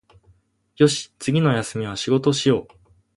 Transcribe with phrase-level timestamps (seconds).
[0.77, 2.67] よし、次の休みは仕事しよう